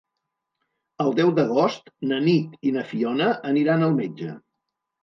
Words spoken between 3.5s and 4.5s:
aniran al metge.